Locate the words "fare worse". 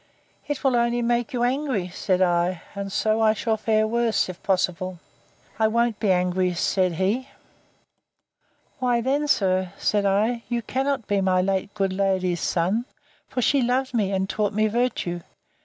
3.55-4.29